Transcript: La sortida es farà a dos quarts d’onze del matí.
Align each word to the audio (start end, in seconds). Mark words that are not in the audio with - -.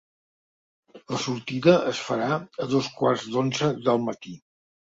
La 1.15 1.19
sortida 1.25 1.75
es 1.93 2.01
farà 2.07 2.31
a 2.39 2.69
dos 2.73 2.91
quarts 2.99 3.29
d’onze 3.37 3.73
del 3.87 4.05
matí. 4.11 4.39